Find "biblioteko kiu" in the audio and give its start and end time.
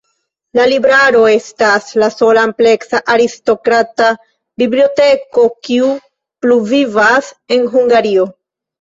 4.65-5.95